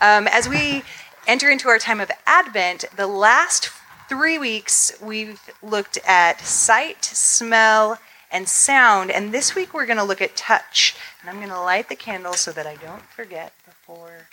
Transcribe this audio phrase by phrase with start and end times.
[0.00, 0.82] Um, as we
[1.26, 3.70] enter into our time of Advent, the last
[4.08, 7.98] three weeks we've looked at sight, smell,
[8.32, 9.10] and sound.
[9.10, 10.96] And this week we're going to look at touch.
[11.20, 14.28] And I'm going to light the candle so that I don't forget before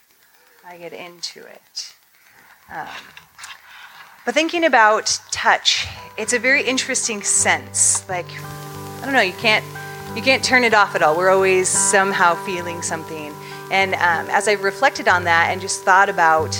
[0.66, 1.94] I get into it.
[2.72, 2.88] Um,
[4.26, 5.88] but thinking about touch,
[6.18, 8.08] it's a very interesting sense.
[8.08, 9.66] Like, I don't know, you can't
[10.16, 11.16] you can't turn it off at all.
[11.16, 13.27] We're always somehow feeling something.
[13.72, 16.56] And um, as I've reflected on that and just thought about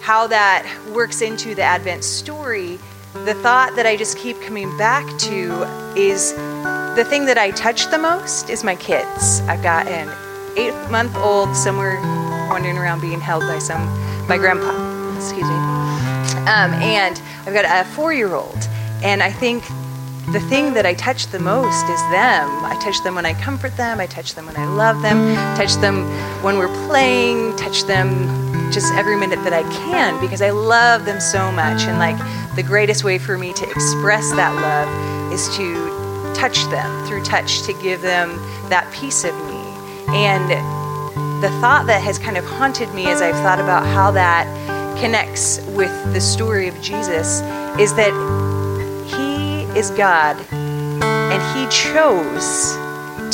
[0.00, 2.78] how that works into the Advent story,
[3.24, 5.62] the thought that I just keep coming back to
[5.96, 6.34] is
[6.96, 9.40] the thing that I touch the most is my kids.
[9.42, 10.10] I've got an
[10.56, 12.00] eight month old somewhere
[12.50, 13.86] wandering around being held by some
[14.28, 14.70] by grandpa.
[15.16, 15.54] Excuse me.
[16.44, 18.68] Um, and I've got a four year old.
[19.02, 19.64] And I think
[20.32, 22.48] the thing that I touch the most is them.
[22.64, 25.74] I touch them when I comfort them, I touch them when I love them, touch
[25.76, 26.04] them
[26.42, 28.08] when we're playing, touch them
[28.72, 31.82] just every minute that I can because I love them so much.
[31.82, 32.16] And like
[32.56, 37.62] the greatest way for me to express that love is to touch them through touch
[37.62, 38.30] to give them
[38.70, 39.62] that piece of me.
[40.16, 40.50] And
[41.42, 44.46] the thought that has kind of haunted me as I've thought about how that
[44.98, 47.42] connects with the story of Jesus
[47.78, 48.12] is that
[49.76, 52.76] is God, and He chose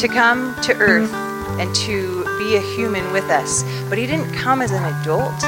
[0.01, 1.13] to come to earth
[1.61, 3.63] and to be a human with us.
[3.89, 5.43] But He didn't come as an adult,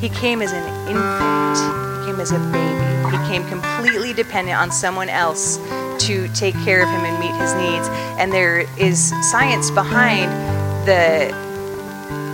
[0.00, 2.84] He came as an infant, He came as a baby.
[3.16, 5.58] He came completely dependent on someone else
[6.06, 7.88] to take care of Him and meet His needs.
[8.18, 10.30] And there is science behind
[10.86, 11.44] the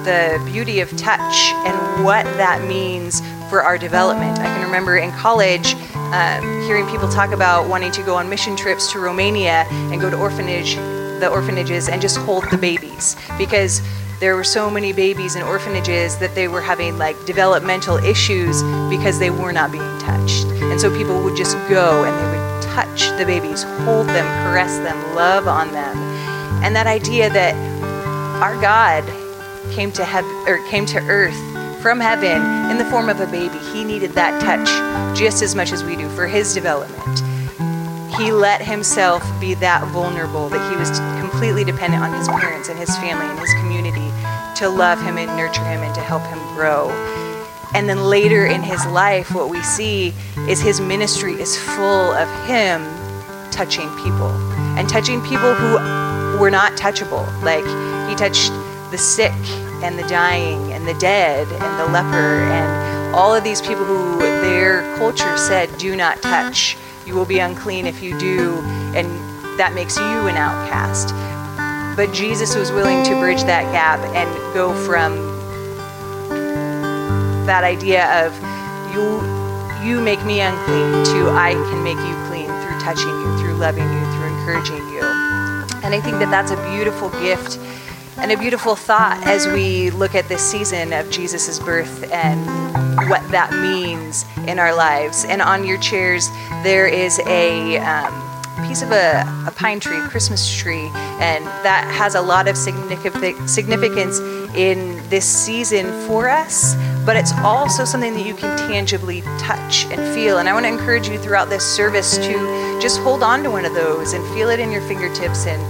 [0.05, 4.39] the beauty of touch and what that means for our development.
[4.39, 5.75] I can remember in college
[6.13, 10.11] um, hearing people talk about wanting to go on mission trips to Romania and go
[10.11, 10.75] to orphanage,
[11.21, 13.81] the orphanages, and just hold the babies because
[14.21, 19.19] there were so many babies in orphanages that they were having like developmental issues because
[19.19, 20.45] they were not being touched.
[20.45, 24.77] And so people would just go and they would touch the babies, hold them, caress
[24.79, 25.97] them, love on them.
[26.63, 27.55] And that idea that
[28.43, 29.05] our God
[29.73, 31.50] came to heaven or came to earth
[31.83, 33.59] from heaven in the form of a baby.
[33.73, 34.69] He needed that touch
[35.19, 37.21] just as much as we do for his development.
[38.17, 42.79] He let himself be that vulnerable that he was completely dependent on his parents and
[42.79, 44.11] his family and his community
[44.57, 46.91] to love him and nurture him and to help him grow.
[47.75, 50.13] And then later in his life, what we see
[50.49, 52.85] is his ministry is full of him
[53.51, 54.29] touching people
[54.77, 55.75] and touching people who
[56.39, 57.25] were not touchable.
[57.43, 57.65] Like
[58.11, 58.53] he touched
[58.91, 59.33] the sick
[59.83, 64.19] and the dying and the dead and the leper and all of these people who
[64.19, 66.77] their culture said, do not touch.
[67.07, 68.55] You will be unclean if you do,
[68.97, 69.07] and
[69.59, 71.13] that makes you an outcast.
[71.97, 75.17] But Jesus was willing to bridge that gap and go from
[77.45, 78.33] that idea of
[78.95, 79.21] you
[79.85, 83.85] you make me unclean to I can make you clean through touching you, through loving
[83.85, 85.01] you, through encouraging you.
[85.83, 87.59] And I think that that's a beautiful gift
[88.21, 92.45] and a beautiful thought as we look at this season of Jesus' birth and
[93.09, 95.25] what that means in our lives.
[95.25, 96.29] And on your chairs,
[96.63, 98.13] there is a um,
[98.69, 104.19] piece of a, a, pine tree, Christmas tree, and that has a lot of significance
[104.55, 106.75] in this season for us.
[107.07, 110.39] But it's also something that you can tangibly touch and feel.
[110.39, 113.65] And I want to encourage you throughout this service to just hold on to one
[113.65, 115.61] of those and feel it in your fingertips and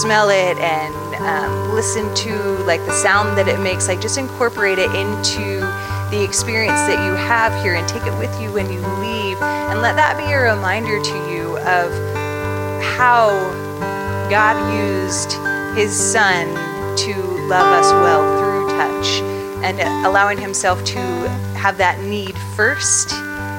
[0.00, 2.34] smell it and um, listen to
[2.64, 3.88] like the sound that it makes.
[3.88, 5.60] Like just incorporate it into
[6.10, 9.36] the experience that you have here and take it with you when you leave.
[9.42, 11.92] And let that be a reminder to you of
[12.96, 13.28] how
[14.30, 15.32] God used
[15.76, 16.46] His Son
[16.96, 19.22] to love us well through touch
[19.64, 20.98] and allowing Himself to
[21.56, 23.12] have that need first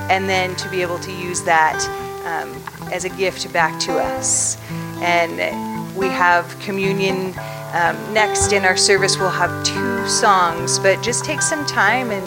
[0.09, 1.77] and then to be able to use that
[2.25, 2.53] um,
[2.93, 4.57] as a gift back to us.
[5.01, 7.33] And we have communion
[7.73, 9.17] um, next in our service.
[9.17, 12.23] We'll have two songs, but just take some time and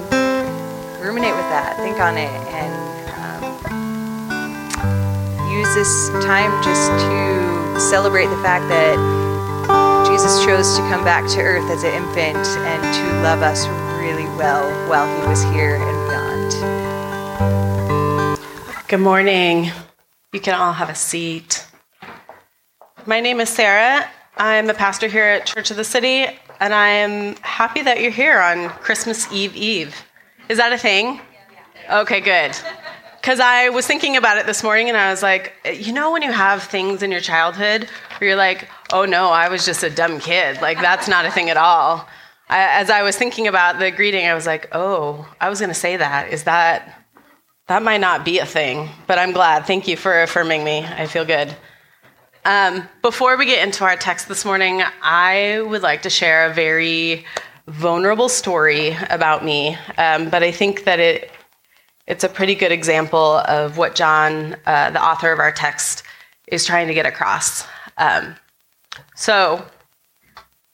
[1.02, 2.72] ruminate with that, think on it, and
[5.38, 9.21] um, use this time just to celebrate the fact that
[10.22, 13.66] Jesus chose to come back to earth as an infant and to love us
[13.98, 16.08] really well while he was here and
[18.30, 18.86] beyond.
[18.86, 19.72] Good morning.
[20.32, 21.66] You can all have a seat.
[23.04, 24.08] My name is Sarah.
[24.36, 26.28] I'm a pastor here at Church of the City,
[26.60, 30.04] and I am happy that you're here on Christmas Eve Eve.
[30.48, 31.20] Is that a thing?
[31.90, 32.56] Okay, good.
[33.20, 36.22] Because I was thinking about it this morning and I was like, you know, when
[36.22, 37.88] you have things in your childhood
[38.18, 40.60] where you're like, oh no, I was just a dumb kid.
[40.60, 42.06] Like, that's not a thing at all.
[42.48, 45.70] I, as I was thinking about the greeting, I was like, oh, I was going
[45.70, 46.32] to say that.
[46.32, 47.02] Is that
[47.68, 49.64] that might not be a thing, but I'm glad.
[49.66, 50.84] Thank you for affirming me.
[50.84, 51.56] I feel good.
[52.44, 56.54] Um, before we get into our text this morning, I would like to share a
[56.54, 57.24] very
[57.68, 61.30] vulnerable story about me, um, but I think that it
[62.08, 66.02] it's a pretty good example of what John, uh, the author of our text,
[66.48, 67.64] is trying to get across.
[67.96, 68.34] Um,
[69.14, 69.64] so,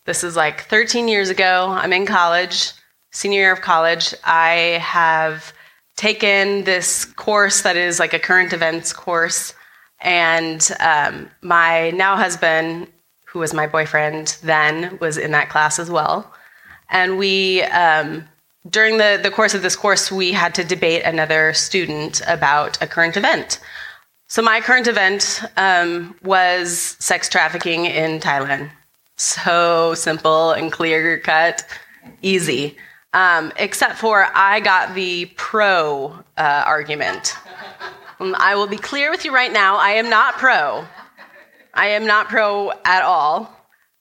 [0.04, 1.66] this is like 13 years ago.
[1.68, 2.72] I'm in college,
[3.10, 4.14] senior year of college.
[4.24, 5.52] I have
[5.96, 9.52] taken this course that is like a current events course,
[10.00, 12.86] and um, my now husband,
[13.26, 16.32] who was my boyfriend then, was in that class as well.
[16.88, 18.26] And we, um,
[18.70, 22.86] during the, the course of this course, we had to debate another student about a
[22.86, 23.60] current event.
[24.28, 28.70] So, my current event um, was sex trafficking in Thailand.
[29.16, 31.66] So simple and clear cut,
[32.22, 32.76] easy.
[33.14, 37.34] Um, except for I got the pro uh, argument.
[38.20, 40.84] Um, I will be clear with you right now I am not pro.
[41.72, 43.50] I am not pro at all.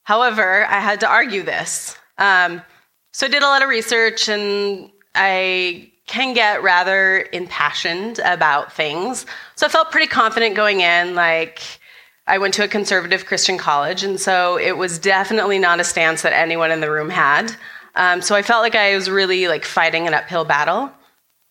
[0.02, 1.96] However, I had to argue this.
[2.18, 2.62] Um,
[3.12, 9.26] so I did a lot of research and I can get rather impassioned about things.
[9.54, 11.14] So I felt pretty confident going in.
[11.14, 11.62] Like,
[12.26, 16.22] I went to a conservative Christian college, and so it was definitely not a stance
[16.22, 17.54] that anyone in the room had.
[17.94, 20.90] Um, so I felt like I was really like fighting an uphill battle.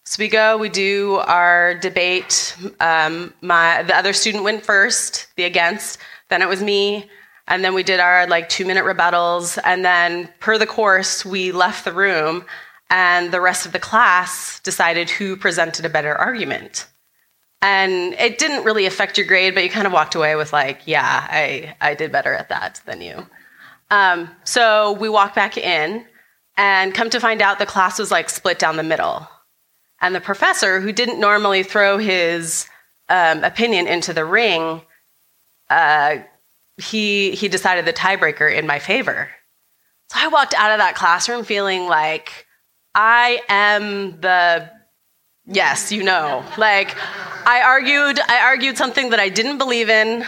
[0.06, 2.56] So we go, we do our debate.
[2.80, 5.98] Um, my the other student went first, the against.
[6.30, 7.10] Then it was me,
[7.48, 9.58] and then we did our like two minute rebuttals.
[9.64, 12.46] And then per the course, we left the room,
[12.90, 16.88] and the rest of the class decided who presented a better argument.
[17.62, 20.82] And it didn't really affect your grade, but you kind of walked away with like,
[20.86, 23.26] yeah, I I did better at that than you.
[23.90, 26.06] Um, so we walk back in
[26.58, 29.28] and come to find out, the class was like split down the middle.
[30.02, 32.68] And the professor, who didn't normally throw his
[33.10, 34.82] um, opinion into the ring,
[35.70, 36.18] uh,
[36.78, 39.30] he, he decided the tiebreaker in my favor.
[40.10, 42.47] So I walked out of that classroom feeling like
[42.98, 44.70] I am the
[45.46, 46.44] yes, you know.
[46.58, 46.96] Like
[47.48, 50.26] I argued, I argued something that I didn't believe in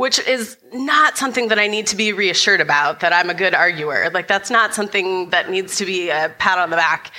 [0.00, 3.54] which is not something that I need to be reassured about that I'm a good
[3.54, 4.08] arguer.
[4.08, 7.12] Like, that's not something that needs to be a pat on the back.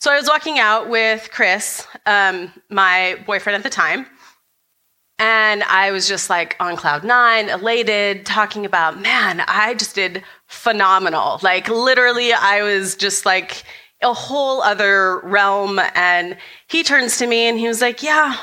[0.00, 4.06] So I was walking out with Chris, um, my boyfriend at the time,
[5.18, 10.24] and I was just like on cloud nine, elated, talking about, man, I just did
[10.46, 11.38] phenomenal.
[11.42, 13.62] Like, literally, I was just like
[14.02, 15.80] a whole other realm.
[15.94, 16.36] And
[16.68, 18.36] he turns to me and he was like, yeah,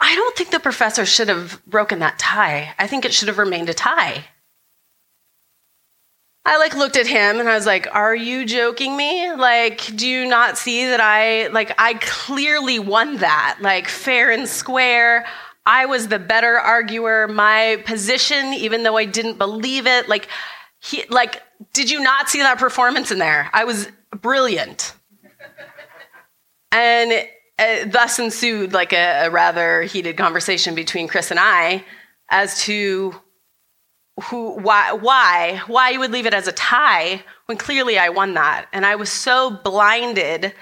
[0.00, 2.74] I don't think the professor should have broken that tie.
[2.78, 4.24] I think it should have remained a tie.
[6.44, 9.30] I like looked at him and I was like, "Are you joking me?
[9.32, 14.48] Like, do you not see that I like I clearly won that, like fair and
[14.48, 15.26] square.
[15.66, 17.28] I was the better arguer.
[17.28, 20.28] My position, even though I didn't believe it, like
[20.80, 21.42] he like
[21.74, 23.50] did you not see that performance in there?
[23.52, 24.94] I was brilliant."
[26.72, 27.26] And
[27.58, 31.84] uh, thus ensued like a, a rather heated conversation between Chris and I
[32.30, 33.14] as to
[34.24, 38.34] who why why why you would leave it as a tie when clearly I won
[38.34, 40.52] that and I was so blinded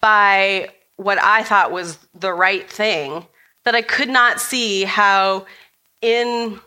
[0.00, 3.26] by what I thought was the right thing
[3.64, 5.46] that I could not see how
[6.00, 6.60] in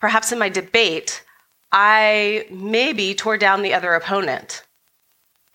[0.00, 1.22] perhaps in my debate
[1.72, 4.62] I maybe tore down the other opponent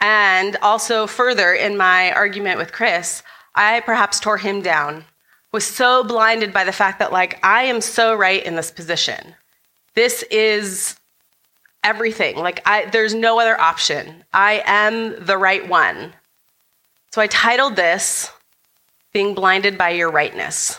[0.02, 3.24] and also further in my argument with Chris
[3.56, 5.06] I perhaps tore him down,
[5.52, 9.36] was so blinded by the fact that, like, I am so right in this position.
[9.96, 10.96] This is
[11.84, 12.38] everything.
[12.38, 14.24] Like, I, there's no other option.
[14.34, 16.14] I am the right one.
[17.12, 18.32] So I titled this,
[19.12, 20.78] Being Blinded by Your Rightness.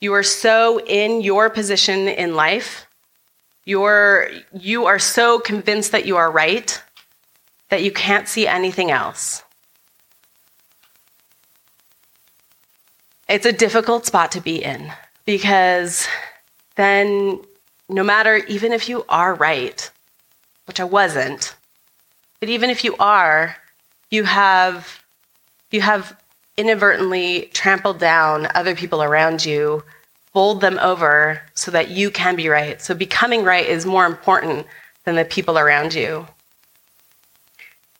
[0.00, 2.86] You are so in your position in life,
[3.64, 6.82] you're, you are so convinced that you are right
[7.74, 9.42] that you can't see anything else.
[13.28, 14.92] it's a difficult spot to be in
[15.24, 16.06] because
[16.76, 17.40] then
[17.88, 19.90] no matter even if you are right
[20.66, 21.56] which i wasn't
[22.38, 23.56] but even if you are
[24.10, 25.02] you have
[25.70, 26.16] you have
[26.56, 29.82] inadvertently trampled down other people around you
[30.32, 34.66] bowled them over so that you can be right so becoming right is more important
[35.04, 36.26] than the people around you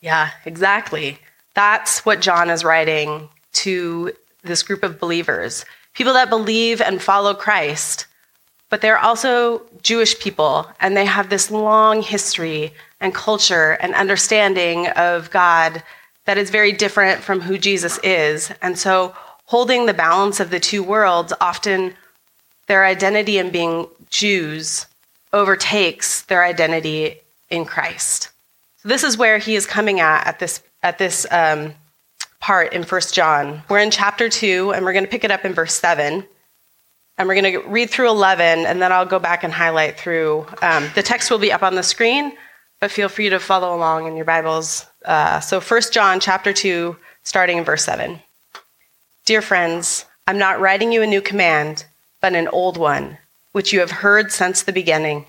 [0.05, 1.19] yeah exactly
[1.55, 4.13] that's what john is writing to
[4.45, 8.07] this group of believers, people that believe and follow Christ,
[8.69, 14.89] but they're also Jewish people, and they have this long history and culture and understanding
[14.89, 15.83] of God
[16.27, 18.53] that is very different from who Jesus is.
[18.63, 19.15] And so,
[19.47, 21.95] holding the balance of the two worlds, often
[22.67, 24.87] their identity in being Jews
[25.33, 27.21] overtakes their identity
[27.51, 28.31] in Christ.
[28.85, 31.73] This is where he is coming at at this at this um,
[32.39, 33.63] part in First John.
[33.71, 36.27] We're in chapter two, and we're going to pick it up in verse seven,
[37.17, 40.47] and we're going to read through eleven, and then I'll go back and highlight through.
[40.61, 42.37] Um, the text will be up on the screen,
[42.79, 44.85] but feel free to follow along in your Bibles.
[45.03, 48.21] Uh, so First John chapter two, starting in verse seven.
[49.25, 51.87] Dear friends, I'm not writing you a new command,
[52.21, 53.17] but an old one,
[53.53, 55.25] which you have heard since the beginning.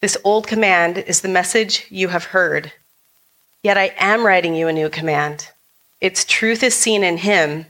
[0.00, 2.72] This old command is the message you have heard.
[3.62, 5.50] Yet I am writing you a new command.
[6.00, 7.66] Its truth is seen in him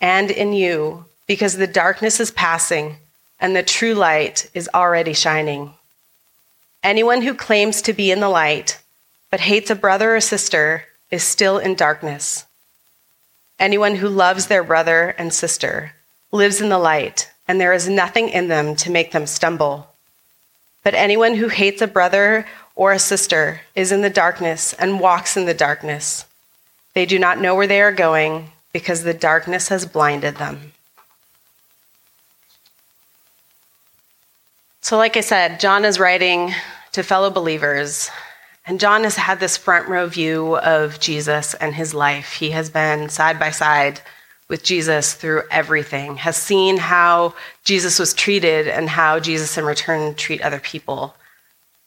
[0.00, 2.96] and in you, because the darkness is passing
[3.40, 5.74] and the true light is already shining.
[6.82, 8.80] Anyone who claims to be in the light
[9.30, 12.46] but hates a brother or sister is still in darkness.
[13.58, 15.92] Anyone who loves their brother and sister
[16.30, 19.88] lives in the light, and there is nothing in them to make them stumble.
[20.84, 22.46] But anyone who hates a brother
[22.78, 26.24] or a sister is in the darkness and walks in the darkness.
[26.94, 30.72] They do not know where they are going because the darkness has blinded them.
[34.80, 36.54] So, like I said, John is writing
[36.92, 38.10] to fellow believers,
[38.64, 42.34] and John has had this front row view of Jesus and his life.
[42.34, 44.00] He has been side by side
[44.48, 50.14] with Jesus through everything, has seen how Jesus was treated and how Jesus in return
[50.14, 51.16] treat other people.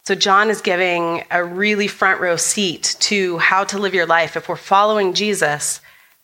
[0.04, 4.36] So John is giving a really front row seat to how to live your life.
[4.36, 5.80] If we're following Jesus,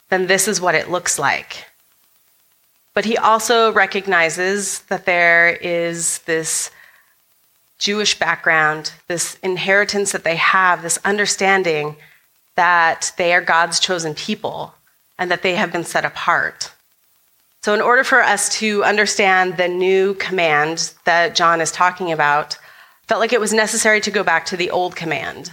[0.09, 1.65] then this is what it looks like.
[2.95, 6.71] But he also recognizes that there is this
[7.77, 11.95] Jewish background, this inheritance that they have, this understanding
[12.55, 14.73] that they are God's chosen people
[15.19, 16.71] and that they have been set apart.
[17.61, 22.57] So, in order for us to understand the new command that John is talking about,
[23.07, 25.51] felt like it was necessary to go back to the old command.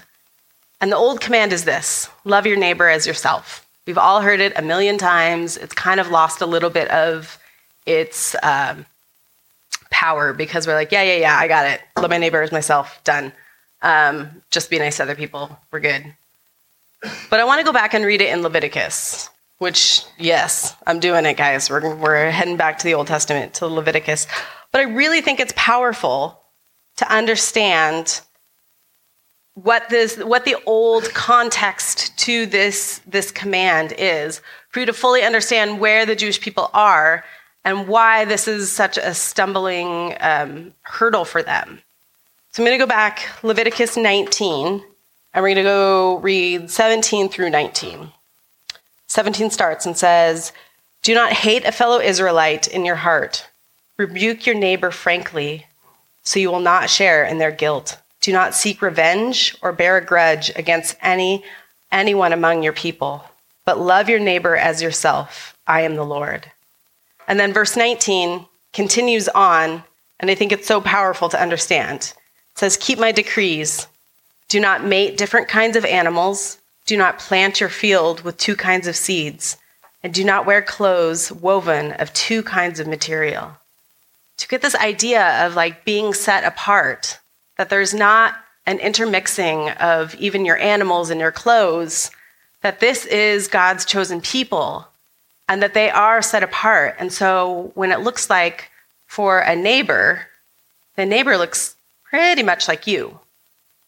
[0.80, 3.66] And the old command is this love your neighbor as yourself.
[3.86, 5.56] We've all heard it a million times.
[5.56, 7.38] It's kind of lost a little bit of
[7.86, 8.86] its um,
[9.90, 11.80] power because we're like, yeah, yeah, yeah, I got it.
[11.96, 13.00] Love my neighbor as myself.
[13.04, 13.32] Done.
[13.82, 15.58] Um, just be nice to other people.
[15.70, 16.14] We're good.
[17.28, 21.24] But I want to go back and read it in Leviticus which, yes, I'm doing
[21.26, 21.70] it, guys.
[21.70, 24.26] We're, we're heading back to the Old Testament, to Leviticus.
[24.72, 26.38] But I really think it's powerful
[26.96, 28.20] to understand
[29.54, 35.22] what this what the old context to this this command is for you to fully
[35.22, 37.24] understand where the jewish people are
[37.64, 41.80] and why this is such a stumbling um, hurdle for them.
[42.50, 44.82] So i'm going to go back leviticus 19
[45.32, 48.10] and we're going to go read 17 through 19
[49.14, 50.52] 17 starts and says,
[51.02, 53.48] Do not hate a fellow Israelite in your heart.
[53.96, 55.66] Rebuke your neighbor frankly,
[56.24, 57.98] so you will not share in their guilt.
[58.20, 61.44] Do not seek revenge or bear a grudge against any
[61.92, 63.24] anyone among your people,
[63.64, 65.56] but love your neighbor as yourself.
[65.66, 66.50] I am the Lord.
[67.28, 69.84] And then verse 19 continues on,
[70.20, 72.12] and I think it's so powerful to understand.
[72.52, 73.86] It says, Keep my decrees.
[74.48, 76.58] Do not mate different kinds of animals.
[76.86, 79.56] Do not plant your field with two kinds of seeds,
[80.02, 83.56] and do not wear clothes woven of two kinds of material.
[84.38, 87.18] To get this idea of like being set apart,
[87.56, 88.34] that there's not
[88.66, 92.10] an intermixing of even your animals and your clothes,
[92.62, 94.88] that this is God's chosen people
[95.48, 96.96] and that they are set apart.
[96.98, 98.70] And so when it looks like
[99.06, 100.26] for a neighbor,
[100.96, 103.18] the neighbor looks pretty much like you,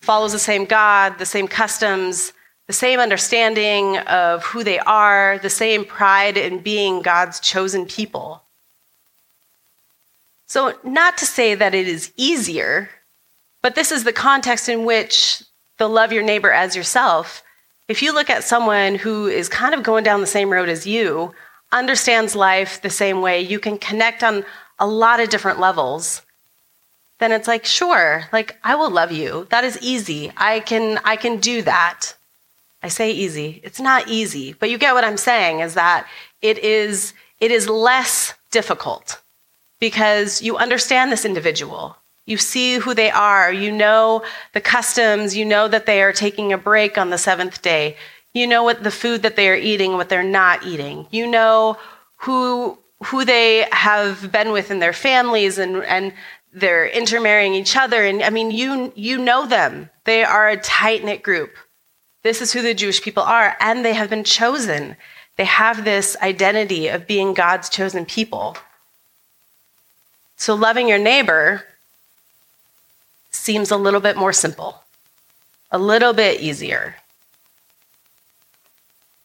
[0.01, 2.33] follows the same God, the same customs,
[2.67, 8.43] the same understanding of who they are, the same pride in being God's chosen people.
[10.47, 12.89] So, not to say that it is easier,
[13.63, 15.43] but this is the context in which
[15.79, 17.43] the love your neighbor as yourself.
[17.89, 20.87] If you look at someone who is kind of going down the same road as
[20.87, 21.35] you,
[21.73, 24.45] understands life the same way, you can connect on
[24.79, 26.23] a lot of different levels,
[27.19, 29.47] then it's like, sure, like I will love you.
[29.51, 30.33] That is easy.
[30.37, 32.15] I can I can do that.
[32.83, 33.61] I say easy.
[33.65, 36.07] It's not easy, but you get what I'm saying is that
[36.43, 39.21] it is it is less difficult
[39.81, 41.97] because you understand this individual.
[42.25, 43.53] You see who they are.
[43.53, 45.37] You know the customs.
[45.37, 47.97] You know that they are taking a break on the seventh day.
[48.35, 51.07] You know what the food that they are eating, what they're not eating.
[51.11, 51.79] You know
[52.17, 56.13] who who they have been with in their families and and
[56.57, 58.03] they're intermarrying each other.
[58.03, 59.91] And I mean, you, you know them.
[60.05, 61.55] They are a tight knit group.
[62.23, 64.97] This is who the Jewish people are, and they have been chosen.
[65.37, 68.57] They have this identity of being God's chosen people.
[70.37, 71.65] So, loving your neighbor
[73.31, 74.83] seems a little bit more simple,
[75.71, 76.97] a little bit easier.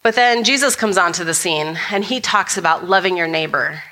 [0.03, 3.83] But then Jesus comes onto the scene and he talks about loving your neighbor.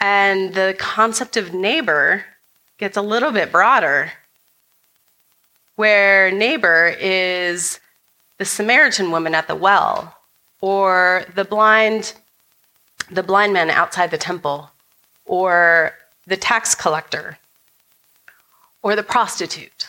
[0.00, 2.24] And the concept of neighbor
[2.78, 4.12] gets a little bit broader,
[5.76, 7.80] where neighbor is
[8.38, 10.16] the Samaritan woman at the well,
[10.60, 12.12] or the blind,
[13.10, 14.70] the blind man outside the temple,
[15.26, 15.92] or
[16.26, 17.38] the tax collector,
[18.82, 19.88] or the prostitute.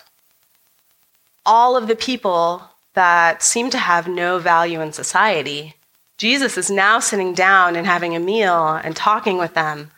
[1.46, 2.64] All of the people
[2.94, 5.76] that seem to have no value in society,
[6.18, 9.92] Jesus is now sitting down and having a meal and talking with them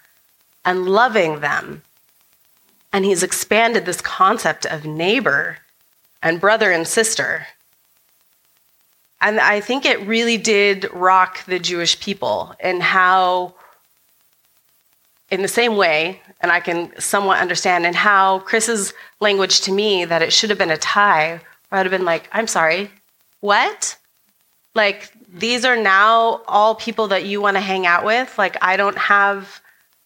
[0.66, 1.82] and loving them.
[2.92, 5.60] And he's expanded this concept of neighbor
[6.22, 7.48] and brother and sister.
[9.22, 13.54] And I think it really did rock the Jewish people in how,
[15.32, 20.06] in the same way, and I can somewhat understand, in how Chris's language to me
[20.06, 22.92] that it should have been a tie I'd have been like, I'm sorry,
[23.42, 23.98] what?
[24.74, 28.38] Like, these are now all people that you want to hang out with?
[28.38, 29.62] Like, I don't have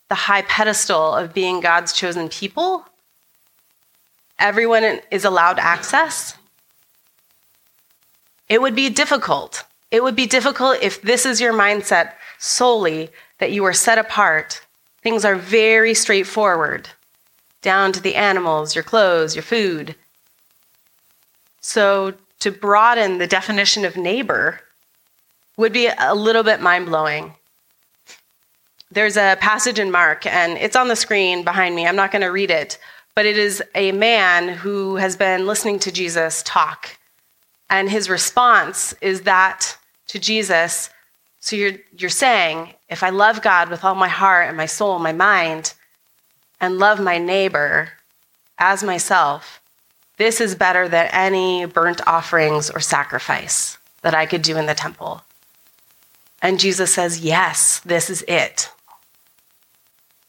[0.10, 2.86] the high pedestal of being God's chosen people?
[4.40, 6.36] Everyone is allowed access?
[8.50, 9.64] It would be difficult.
[9.90, 14.66] It would be difficult if this is your mindset solely that you are set apart.
[15.04, 16.90] Things are very straightforward,
[17.62, 19.96] down to the animals, your clothes, your food.
[21.60, 24.62] So, to broaden the definition of neighbor
[25.56, 27.36] would be a little bit mind blowing.
[28.92, 31.86] There's a passage in Mark, and it's on the screen behind me.
[31.86, 32.78] I'm not going to read it,
[33.16, 36.98] but it is a man who has been listening to Jesus talk.
[37.70, 40.90] And his response is that to Jesus,
[41.44, 44.96] so you're, you're saying, if I love God with all my heart and my soul
[44.96, 45.74] and my mind,
[46.62, 47.90] and love my neighbor
[48.58, 49.62] as myself,
[50.16, 54.74] this is better than any burnt offerings or sacrifice that I could do in the
[54.74, 55.22] temple.
[56.42, 58.72] And Jesus says, Yes, this is it.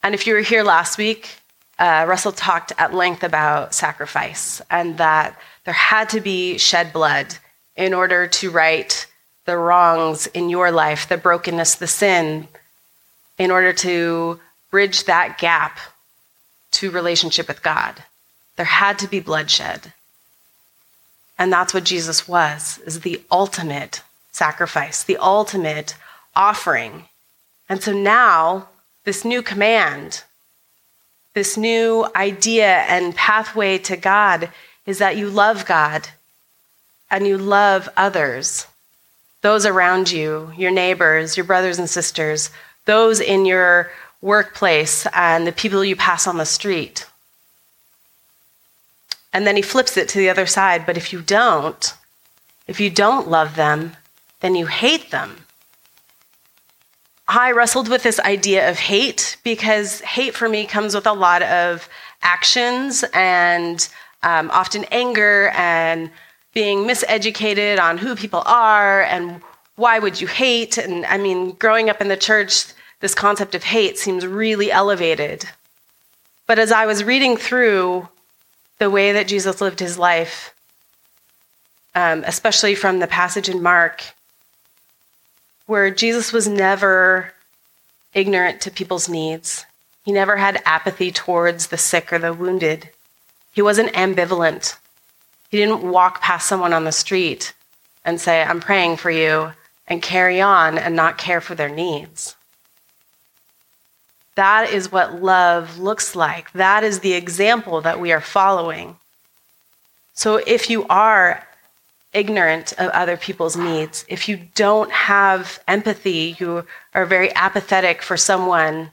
[0.03, 1.37] And if you were here last week,
[1.79, 7.37] uh, Russell talked at length about sacrifice and that there had to be shed blood
[7.77, 9.07] in order to right
[9.45, 12.49] the wrongs in your life, the brokenness, the sin,
[13.39, 15.79] in order to bridge that gap
[16.73, 18.03] to relationship with God.
[18.57, 19.93] There had to be bloodshed.
[21.39, 24.03] And that's what Jesus was, is the ultimate
[24.33, 25.97] sacrifice, the ultimate
[26.35, 27.05] offering.
[27.69, 28.69] And so now,
[29.05, 30.23] this new command,
[31.35, 34.51] this new idea and pathway to God
[34.87, 36.09] is that you love God
[37.11, 38.67] and you love others,
[39.45, 42.49] those around you, your neighbors, your brothers and sisters,
[42.87, 43.91] those in your
[44.23, 47.05] workplace, and the people you pass on the street.
[49.35, 50.87] And then he flips it to the other side.
[50.87, 51.93] But if you don't,
[52.67, 53.99] if you don't love them,
[54.41, 55.45] then you hate them.
[57.29, 61.43] I wrestled with this idea of hate because hate for me comes with a lot
[61.43, 61.87] of
[62.23, 63.87] actions and
[64.23, 66.11] um, often anger and
[66.55, 69.43] being miseducated on who people are and
[69.77, 70.79] why would you hate.
[70.79, 72.67] And I mean, growing up in the church,
[73.01, 75.45] this concept of hate seems really elevated.
[76.47, 78.09] But as I was reading through
[78.79, 80.55] the way that Jesus lived his life,
[81.95, 84.03] um, especially from the passage in Mark,
[85.67, 87.33] where Jesus was never
[88.13, 89.65] ignorant to people's needs.
[90.05, 92.91] He never had apathy towards the sick or the wounded.
[93.53, 94.77] He wasn't ambivalent.
[95.55, 97.55] He didn't walk past someone on the street
[98.05, 99.53] and say, I'm praying for you,
[99.87, 102.35] and carry on and not care for their needs.
[104.35, 106.51] That is what love looks like.
[106.55, 108.97] That is the example that we are following.
[110.13, 111.47] So if you are
[112.13, 118.17] ignorant of other people's needs, if you don't have empathy, you are very apathetic for
[118.17, 118.91] someone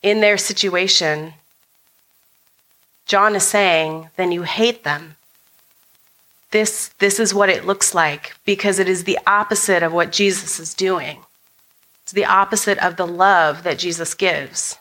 [0.00, 1.34] in their situation,
[3.04, 5.16] John is saying, then you hate them.
[6.52, 10.60] This, this is what it looks like because it is the opposite of what Jesus
[10.60, 11.18] is doing.
[12.02, 14.78] It's the opposite of the love that Jesus gives.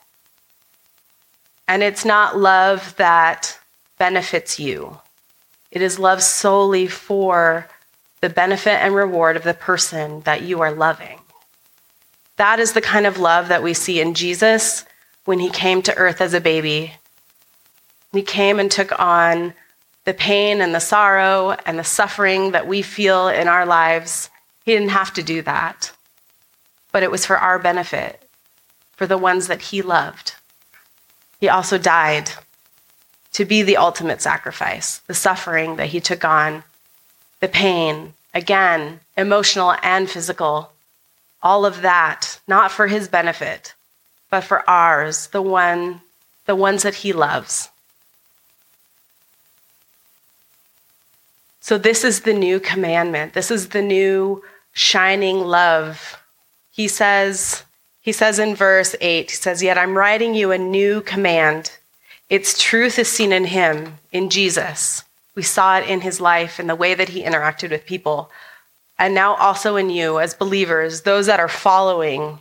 [1.68, 3.58] And it's not love that
[3.98, 5.00] benefits you,
[5.72, 7.68] it is love solely for
[8.20, 11.20] the benefit and reward of the person that you are loving.
[12.38, 14.86] That is the kind of love that we see in Jesus
[15.26, 16.94] when he came to earth as a baby
[18.12, 19.54] He came and took on
[20.06, 24.30] the pain and the sorrow and the suffering that we feel in our lives.
[24.66, 25.92] He didn't have to do that,
[26.92, 28.22] but it was for our benefit,
[28.96, 30.36] for the ones that He loved.
[31.40, 32.32] He also died
[33.34, 36.64] to be the ultimate sacrifice, the suffering that He took on,
[37.40, 40.72] the pain, again, emotional and physical,
[41.42, 43.74] all of that, not for His benefit,
[44.30, 46.02] but for ours, the one,
[46.46, 47.70] the ones that He loves.
[51.64, 53.34] So, this is the new commandment.
[53.34, 54.44] This is the new
[54.74, 56.18] shining love.
[56.72, 57.64] He says,
[58.02, 61.72] he says in verse 8, he says, Yet I'm writing you a new command.
[62.30, 65.04] Its truth is seen in him, in Jesus.
[65.36, 68.32] We saw it in his life, in the way that he interacted with people.
[68.98, 72.40] And now also in you as believers, those that are following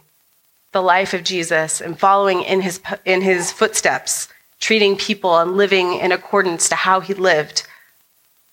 [0.72, 4.28] the life of Jesus and following in his, in his footsteps,
[4.60, 7.66] treating people and living in accordance to how he lived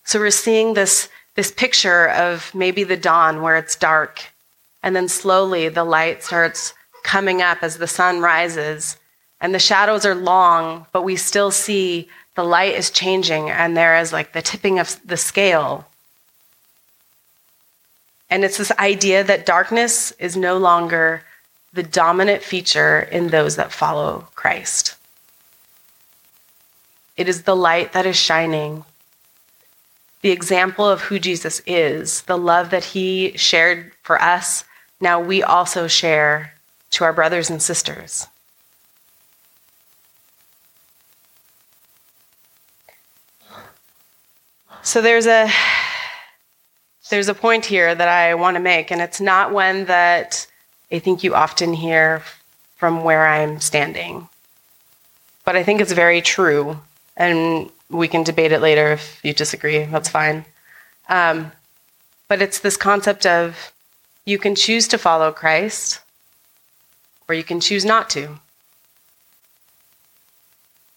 [0.08, 4.24] so we're seeing this, this picture of maybe the dawn where it's dark,
[4.82, 8.96] and then slowly the light starts coming up as the sun rises,
[9.38, 13.98] and the shadows are long, but we still see the light is changing, and there
[13.98, 15.86] is like the tipping of the scale.
[18.30, 21.22] And it's this idea that darkness is no longer
[21.74, 24.96] the dominant feature in those that follow Christ.
[27.18, 28.86] It is the light that is shining
[30.20, 34.64] the example of who Jesus is, the love that he shared for us,
[35.00, 36.54] now we also share
[36.90, 38.26] to our brothers and sisters.
[44.82, 45.50] So there's a
[47.10, 50.46] there's a point here that I want to make and it's not one that
[50.90, 52.22] I think you often hear
[52.76, 54.28] from where I'm standing.
[55.44, 56.80] But I think it's very true
[57.16, 59.84] and we can debate it later if you disagree.
[59.84, 60.44] That's fine.
[61.08, 61.52] Um,
[62.28, 63.72] but it's this concept of
[64.24, 66.00] you can choose to follow Christ
[67.28, 68.38] or you can choose not to.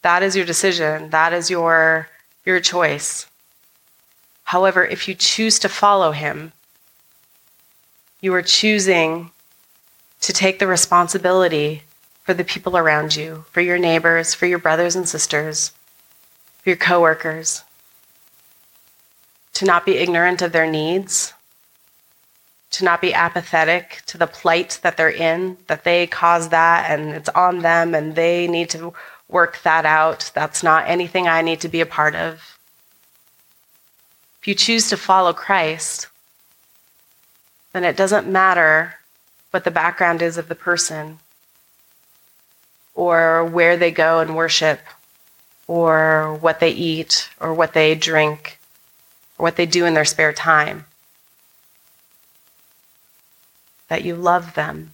[0.01, 1.11] That is your decision.
[1.11, 2.09] That is your,
[2.45, 3.27] your choice.
[4.45, 6.51] However, if you choose to follow him,
[8.19, 9.31] you are choosing
[10.19, 11.83] to take the responsibility
[12.23, 15.71] for the people around you, for your neighbors, for your brothers and sisters,
[16.65, 17.63] your coworkers,
[19.53, 21.33] to not be ignorant of their needs,
[22.71, 27.09] to not be apathetic to the plight that they're in, that they caused that and
[27.11, 28.93] it's on them and they need to
[29.27, 30.31] work that out.
[30.33, 32.57] That's not anything I need to be a part of.
[34.39, 36.07] If you choose to follow Christ,
[37.73, 38.95] then it doesn't matter
[39.51, 41.19] what the background is of the person
[42.95, 44.79] or where they go and worship
[45.71, 48.59] or what they eat or what they drink
[49.37, 50.83] or what they do in their spare time.
[53.87, 54.91] That you love them.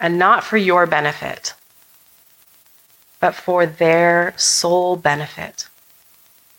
[0.00, 1.54] And not for your benefit,
[3.20, 5.68] but for their sole benefit.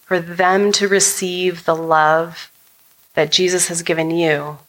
[0.06, 2.50] For them to receive the love
[3.16, 4.60] that Jesus has given you.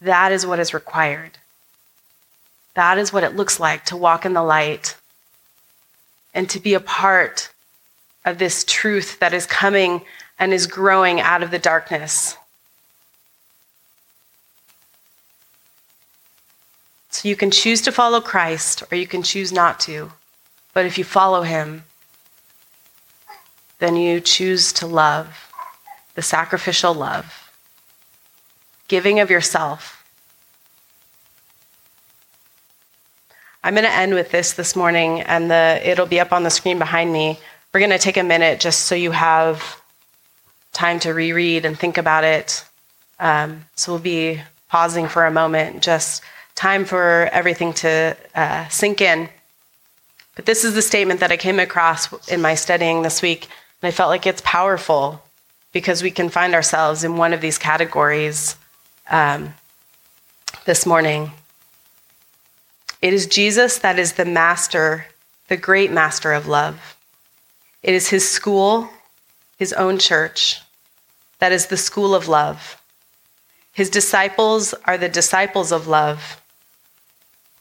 [0.00, 1.38] That is what is required.
[2.74, 4.94] That is what it looks like to walk in the light
[6.38, 7.50] and to be a part
[8.24, 10.02] of this truth that is coming
[10.38, 12.36] and is growing out of the darkness.
[17.10, 20.12] So you can choose to follow Christ or you can choose not to.
[20.74, 21.82] But if you follow him,
[23.80, 25.52] then you choose to love,
[26.14, 27.50] the sacrificial love,
[28.86, 29.97] giving of yourself
[33.64, 36.50] I'm going to end with this this morning, and the, it'll be up on the
[36.50, 37.38] screen behind me.
[37.72, 39.80] We're going to take a minute just so you have
[40.72, 42.64] time to reread and think about it.
[43.18, 46.22] Um, so we'll be pausing for a moment, just
[46.54, 49.28] time for everything to uh, sink in.
[50.36, 53.48] But this is the statement that I came across in my studying this week,
[53.82, 55.20] and I felt like it's powerful
[55.72, 58.56] because we can find ourselves in one of these categories
[59.10, 59.54] um,
[60.64, 61.32] this morning.
[63.00, 65.06] It is Jesus that is the master,
[65.48, 66.96] the great master of love.
[67.82, 68.90] It is his school,
[69.56, 70.60] his own church,
[71.38, 72.80] that is the school of love.
[73.72, 76.42] His disciples are the disciples of love,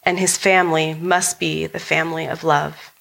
[0.04, 2.92] and his family must be the family of love.